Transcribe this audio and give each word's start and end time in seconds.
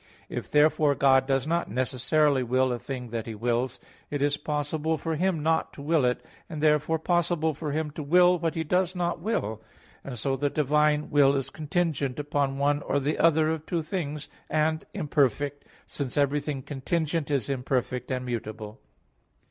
If, 0.29 0.49
therefore, 0.49 0.95
God 0.95 1.27
does 1.27 1.45
not 1.45 1.69
necessarily 1.69 2.41
will 2.41 2.71
a 2.71 2.79
thing 2.79 3.11
that 3.11 3.27
He 3.27 3.35
wills, 3.35 3.79
it 4.09 4.19
is 4.23 4.35
possible 4.35 4.97
for 4.97 5.15
Him 5.15 5.43
not 5.43 5.73
to 5.73 5.81
will 5.83 6.05
it, 6.05 6.25
and 6.49 6.59
therefore 6.59 6.97
possible 6.97 7.53
for 7.53 7.71
Him 7.71 7.91
to 7.91 8.01
will 8.01 8.39
what 8.39 8.55
He 8.55 8.63
does 8.63 8.95
not 8.95 9.19
will. 9.19 9.61
And 10.03 10.17
so 10.17 10.35
the 10.35 10.49
divine 10.49 11.11
will 11.11 11.35
is 11.35 11.51
contingent 11.51 12.17
upon 12.17 12.57
one 12.57 12.81
or 12.81 12.99
the 12.99 13.19
other 13.19 13.51
of 13.51 13.67
two 13.67 13.83
things, 13.83 14.27
and 14.49 14.83
imperfect, 14.95 15.65
since 15.85 16.17
everything 16.17 16.63
contingent 16.63 17.29
is 17.29 17.47
imperfect 17.47 18.09
and 18.09 18.25
mutable. 18.25 18.79